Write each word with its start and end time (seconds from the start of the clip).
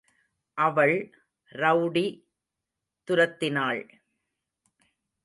அவள் 0.57 0.95
ரெளடி 1.51 2.05
துரத்தினாள். 3.07 3.81